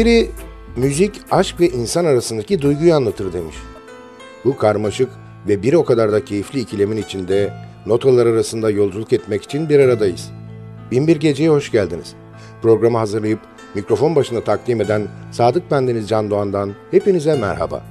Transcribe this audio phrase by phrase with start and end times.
[0.00, 0.30] Biri
[0.76, 3.56] müzik, aşk ve insan arasındaki duyguyu anlatır demiş.
[4.44, 5.08] Bu karmaşık
[5.48, 7.52] ve bir o kadar da keyifli ikilemin içinde
[7.86, 10.30] notalar arasında yolculuk etmek için bir aradayız.
[10.90, 12.14] Binbir Gece'ye hoş geldiniz.
[12.62, 13.40] Programı hazırlayıp
[13.74, 17.84] mikrofon başında takdim eden Sadık Bendeniz Can Doğan'dan hepinize merhaba.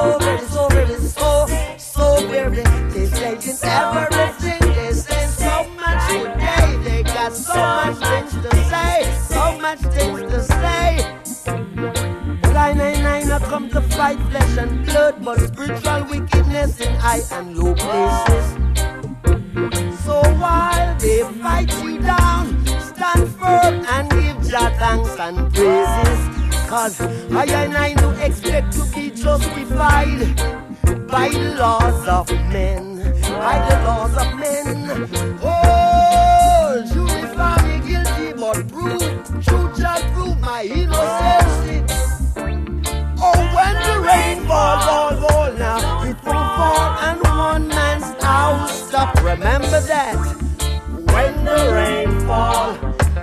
[0.00, 2.62] so very, so very, so, so very.
[2.90, 4.72] This place is everything.
[4.74, 6.76] They say so much today.
[6.84, 9.12] They got so much things to say.
[9.28, 10.90] So much things to say.
[12.52, 17.74] 999 now come to fight flesh and blood, but spiritual wickedness in high and low
[17.74, 18.46] places.
[20.04, 26.40] So while they fight you down, stand firm and give your thanks and praises.
[26.70, 30.18] Cause I and I do expect to be justified
[31.06, 35.08] by the laws of men, by the laws of men.
[35.42, 36.82] Oh,
[37.36, 41.92] found me guilty, but prove, true just prove my innocence.
[43.20, 48.88] Oh, when the rain falls, all fall now, it won't fall and one man's house
[48.88, 49.14] stop.
[49.22, 50.16] Remember that.
[51.12, 52.70] When the rain fall,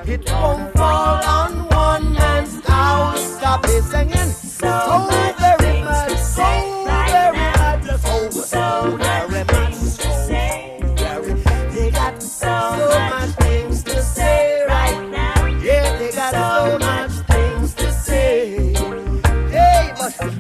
[0.06, 3.38] it won't fall on one man's house.
[3.38, 4.37] Stop it singing.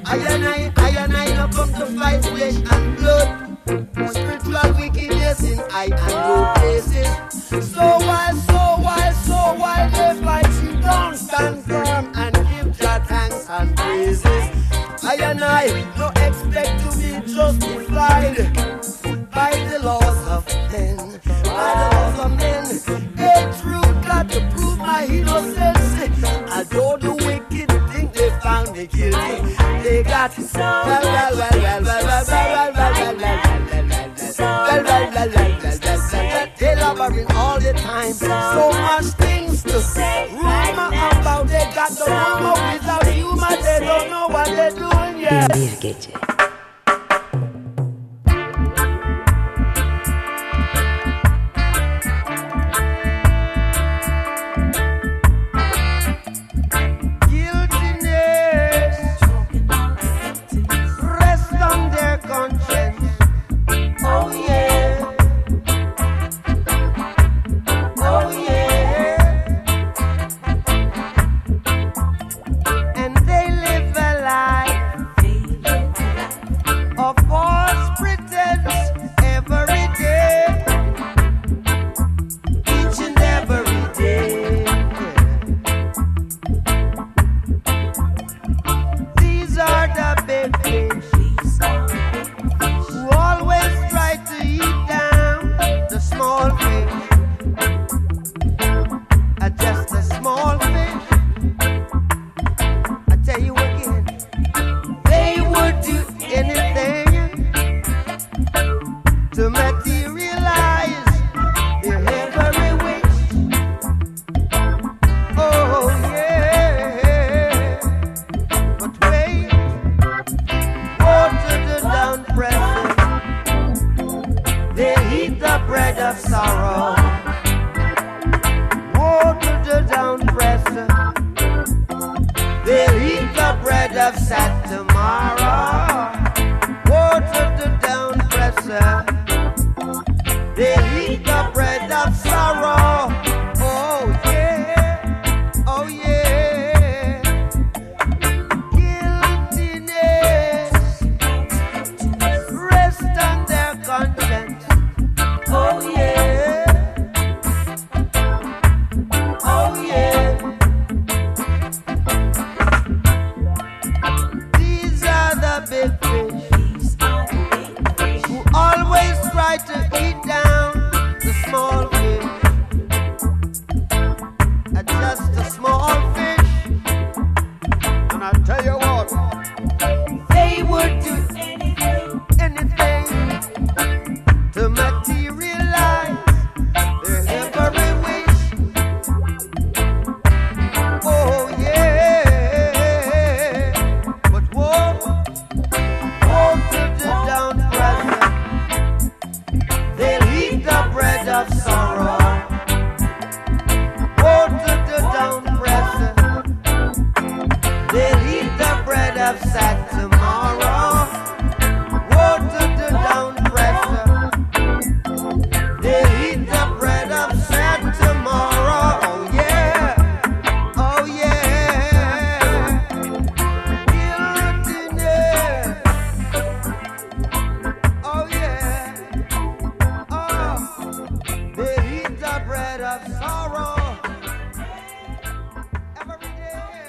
[0.05, 3.57] I and I, I and I not come to fight flesh and blood.
[4.11, 7.07] Spiritual wickedness in high and low places.
[7.73, 13.03] So while, so while, so while they fight you down, stand firm and give Jah
[13.07, 14.23] thanks and praises.
[15.03, 15.67] I and I
[15.97, 18.37] no expect to be justified
[19.31, 20.97] by the laws of men,
[21.43, 22.65] by the laws of men.
[23.15, 25.87] Hey, true got to prove my innocence.
[26.51, 31.03] Although the wicked think they found me guilty, they got so much
[36.57, 40.29] They lumbering all the time, so much things to say.
[40.31, 46.26] Rumor about they got the rumor without humor, they don't know what they're doing yet.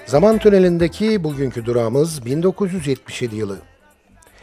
[0.09, 3.59] Zaman tünelindeki bugünkü durağımız 1977 yılı.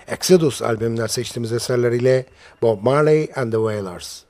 [0.07, 2.25] Exodus albümünden seçtiğimiz eserler ile
[2.61, 4.24] Bob Marley and the Wailers.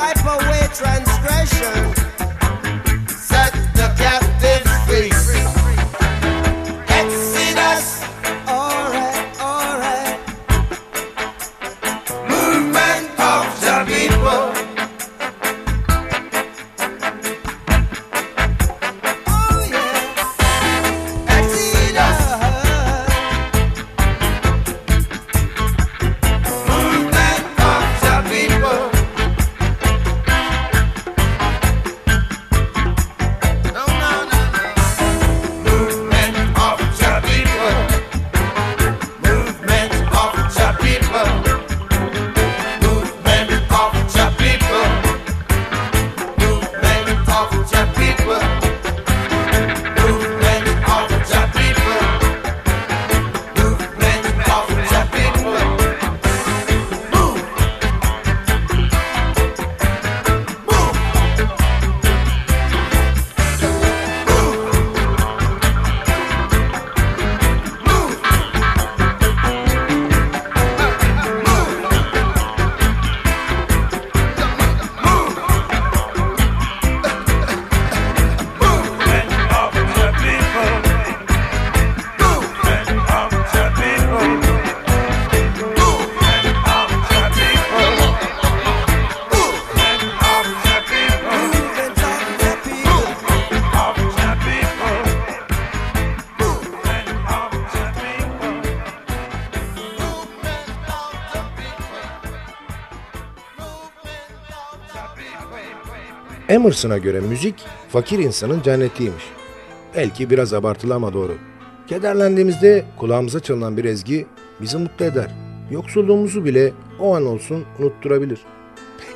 [0.00, 1.09] wipe away trans
[106.60, 107.54] Emerson'a göre müzik
[107.88, 109.24] fakir insanın cennetiymiş.
[109.96, 111.34] Belki biraz abartılı ama doğru.
[111.86, 114.26] Kederlendiğimizde kulağımıza çalınan bir ezgi
[114.60, 115.30] bizi mutlu eder.
[115.70, 118.40] Yoksulluğumuzu bile o an olsun unutturabilir.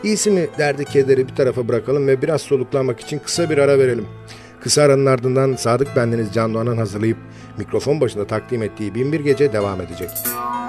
[0.04, 4.06] İyisi mi derdi kederi bir tarafa bırakalım ve biraz soluklanmak için kısa bir ara verelim.
[4.60, 7.18] Kısa aranın ardından Sadık Bendeniz Can Doğan'ın hazırlayıp
[7.58, 10.10] mikrofon başında takdim ettiği Binbir Gece devam edecek.
[10.10, 10.63] Müzik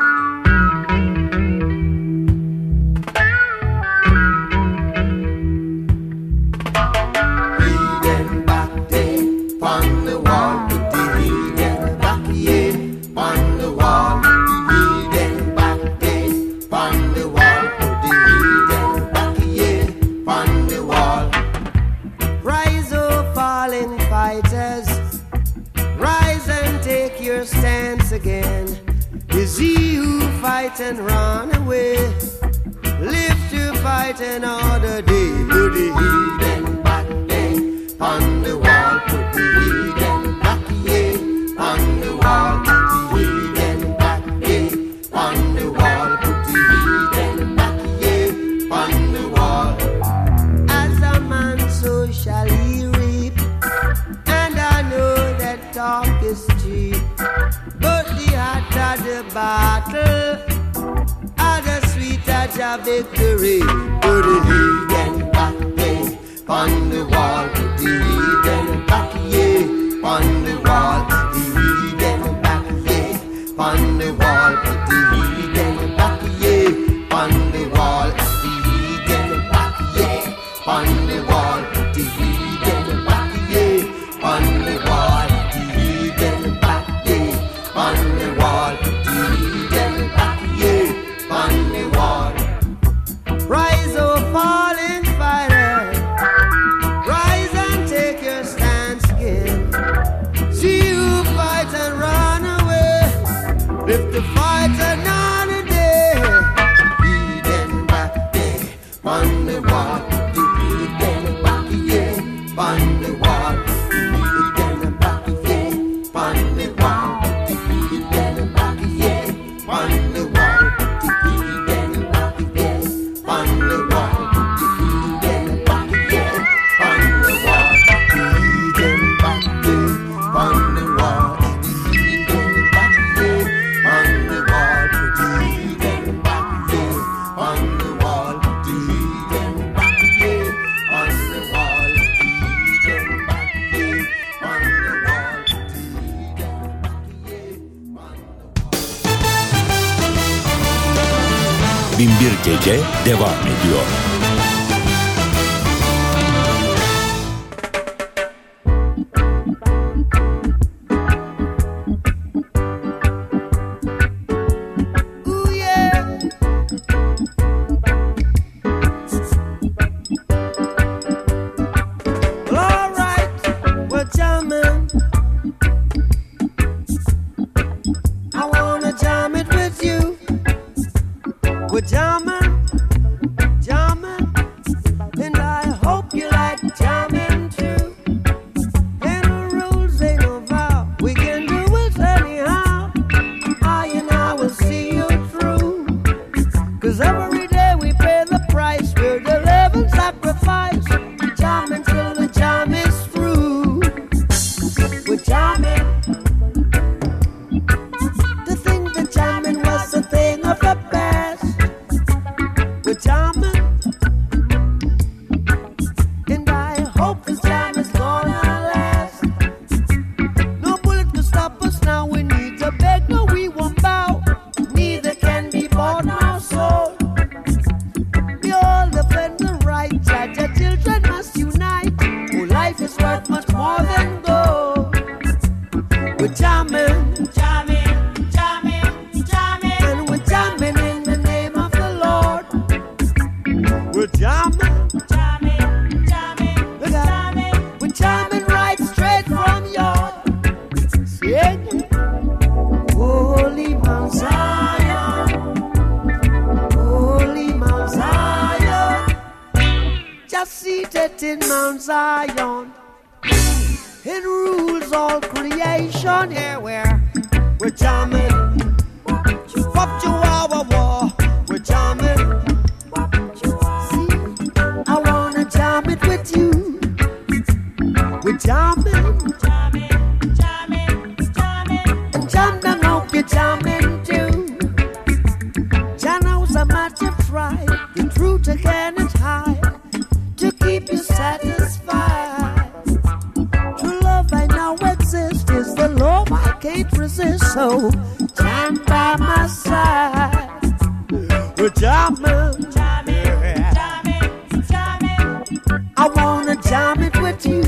[307.45, 307.61] you.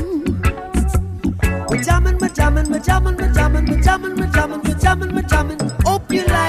[1.68, 5.22] We're jamming, we're jamming, we're jamming, we're jamming, we're jamming, we're jamming, we're jamming, we're
[5.22, 5.58] jamming.
[5.84, 6.47] Hope you like.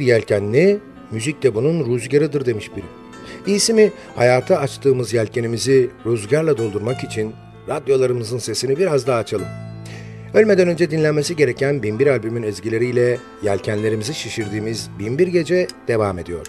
[0.00, 0.78] bir yelkenli,
[1.10, 2.84] müzik de bunun rüzgarıdır demiş biri.
[3.46, 7.32] İyisi mi hayata açtığımız yelkenimizi rüzgarla doldurmak için
[7.68, 9.46] radyolarımızın sesini biraz daha açalım.
[10.34, 16.46] Ölmeden önce dinlenmesi gereken Binbir albümün ezgileriyle yelkenlerimizi şişirdiğimiz Binbir Gece devam ediyor.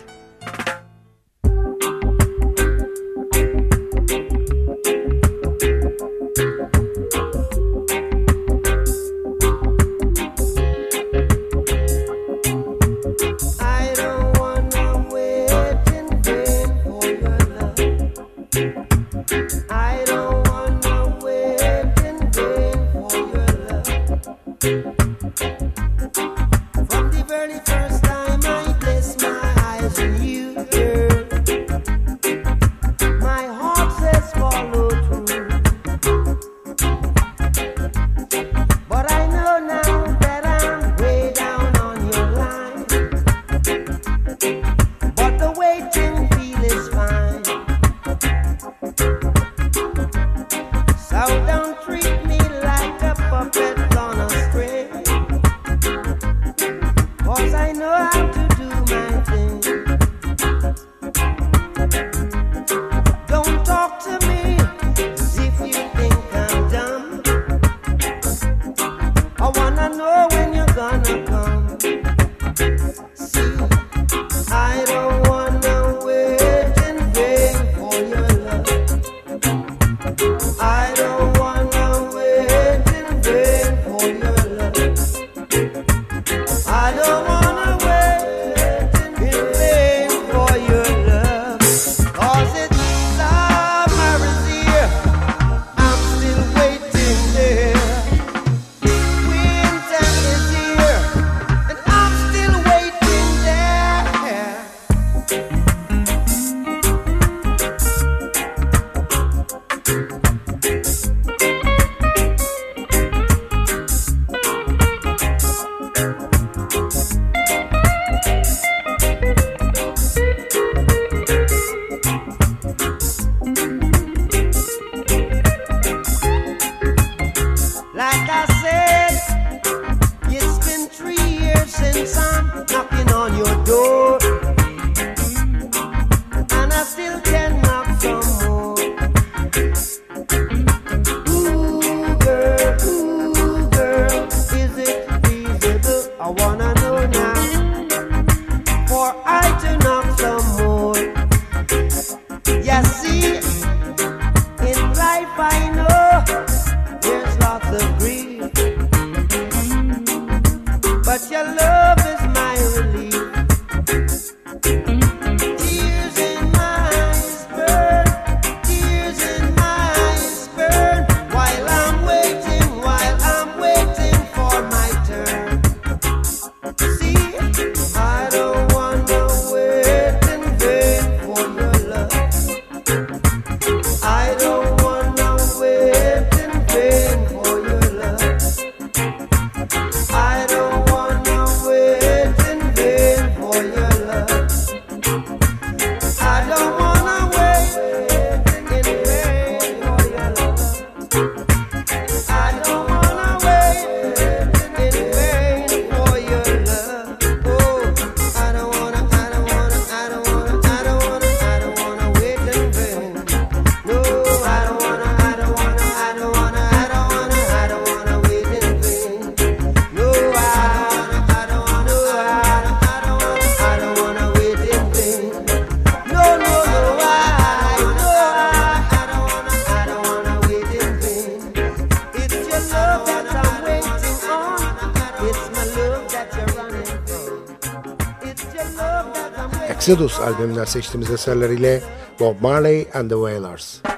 [239.92, 241.82] Exodus albümünden seçtiğimiz eserleriyle
[242.20, 243.91] Bob Marley and the Wailers.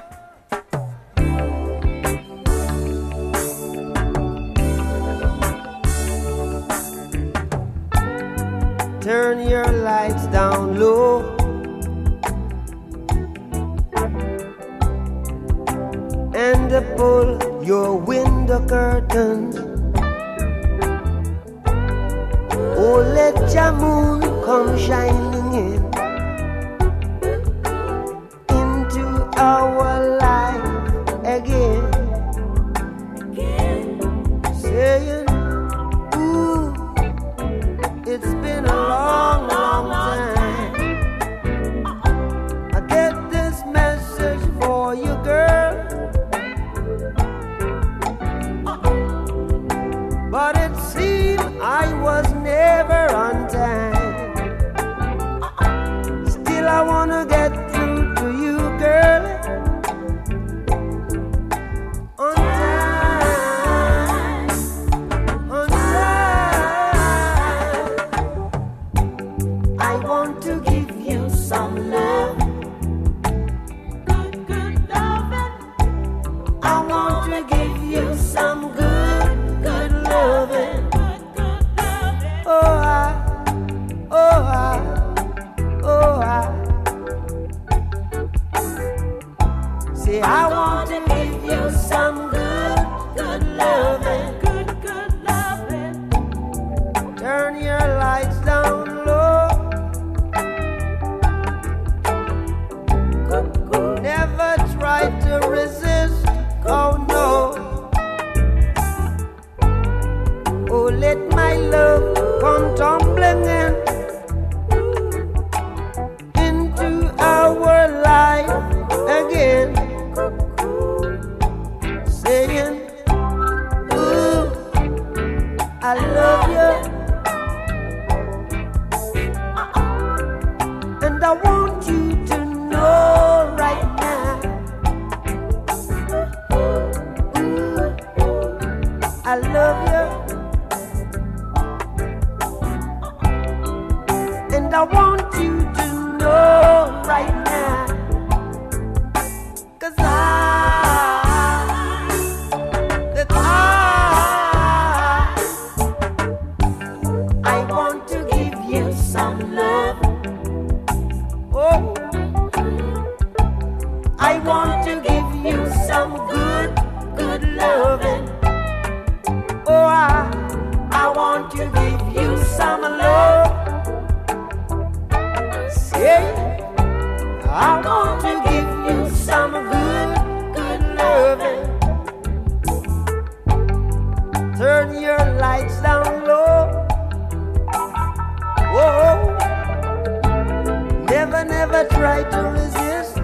[191.74, 193.18] ever tried to resist?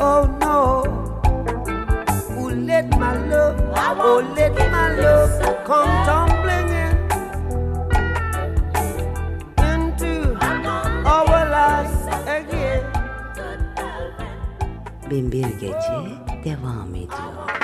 [0.00, 0.84] Oh no.
[2.34, 3.58] Who let my love,
[3.98, 6.94] oh let my love come tumbling in
[9.72, 10.36] into
[11.04, 11.98] our lives
[12.38, 12.84] again.
[15.10, 15.98] Bin bir gece
[16.44, 17.63] devam ediyor.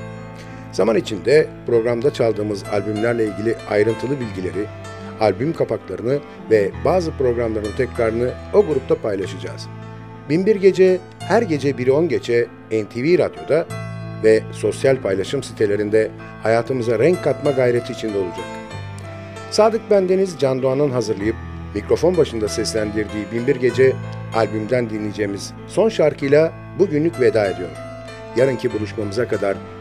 [0.71, 4.65] Zaman içinde programda çaldığımız albümlerle ilgili ayrıntılı bilgileri,
[5.19, 6.19] albüm kapaklarını
[6.51, 9.67] ve bazı programların tekrarını o grupta paylaşacağız.
[10.29, 13.65] Binbir Gece her gece 1'i 10 geçe NTV Radyo'da
[14.23, 16.11] ve sosyal paylaşım sitelerinde
[16.43, 18.45] hayatımıza renk katma gayreti içinde olacak.
[19.51, 21.35] Sadık Bendeniz Can Doğan'ın hazırlayıp
[21.75, 23.93] mikrofon başında seslendirdiği Binbir Gece
[24.35, 27.69] albümden dinleyeceğimiz son şarkıyla bugünlük veda ediyor.
[28.37, 29.57] Yarınki buluşmamıza kadar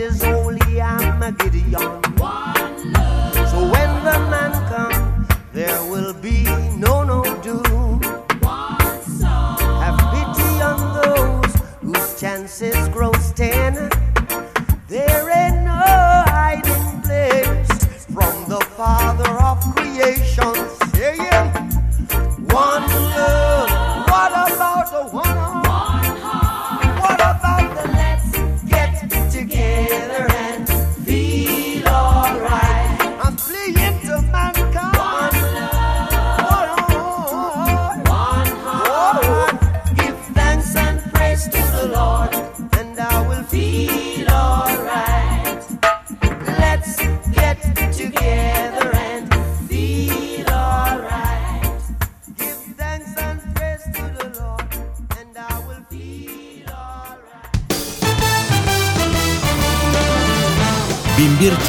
[0.00, 2.09] is holy, I'm a Gideon.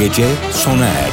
[0.02, 1.11] Gece sona erdi.